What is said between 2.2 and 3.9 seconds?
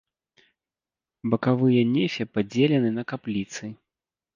падзелены на капліцы.